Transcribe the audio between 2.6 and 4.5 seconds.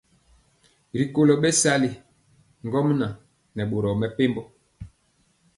ŋgomnaŋ nɛ boro mepempɔ.